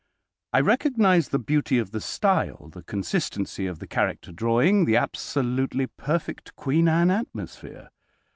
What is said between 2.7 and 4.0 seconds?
the consistency of the